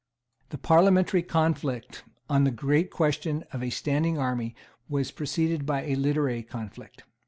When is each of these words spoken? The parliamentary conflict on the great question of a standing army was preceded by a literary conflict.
The 0.49 0.57
parliamentary 0.57 1.21
conflict 1.21 2.03
on 2.27 2.43
the 2.43 2.49
great 2.49 2.89
question 2.89 3.43
of 3.53 3.61
a 3.61 3.69
standing 3.69 4.17
army 4.17 4.55
was 4.89 5.11
preceded 5.11 5.63
by 5.63 5.83
a 5.83 5.93
literary 5.93 6.41
conflict. 6.41 7.03